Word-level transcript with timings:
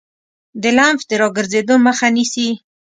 د 0.61 0.63
لمف 0.77 1.01
د 1.09 1.11
راګرځیدو 1.21 1.75
مخه 1.85 2.07
نیسي. 2.15 2.49